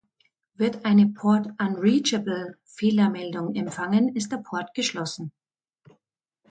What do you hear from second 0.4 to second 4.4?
Wird eine „Port Unreachable“-Fehlermeldung empfangen, ist der